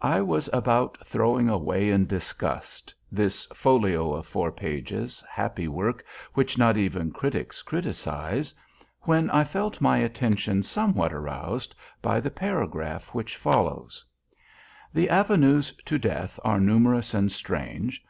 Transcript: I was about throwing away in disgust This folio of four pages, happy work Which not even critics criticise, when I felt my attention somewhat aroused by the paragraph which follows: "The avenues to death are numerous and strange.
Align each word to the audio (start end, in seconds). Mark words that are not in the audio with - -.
I 0.00 0.22
was 0.22 0.48
about 0.50 0.96
throwing 1.06 1.50
away 1.50 1.90
in 1.90 2.06
disgust 2.06 2.94
This 3.12 3.44
folio 3.52 4.14
of 4.14 4.26
four 4.26 4.50
pages, 4.50 5.22
happy 5.28 5.68
work 5.68 6.02
Which 6.32 6.56
not 6.56 6.78
even 6.78 7.10
critics 7.10 7.60
criticise, 7.60 8.54
when 9.02 9.28
I 9.28 9.44
felt 9.44 9.82
my 9.82 9.98
attention 9.98 10.62
somewhat 10.62 11.12
aroused 11.12 11.74
by 12.00 12.18
the 12.18 12.30
paragraph 12.30 13.08
which 13.12 13.36
follows: 13.36 14.02
"The 14.94 15.10
avenues 15.10 15.72
to 15.84 15.98
death 15.98 16.40
are 16.42 16.60
numerous 16.60 17.12
and 17.12 17.30
strange. 17.30 18.02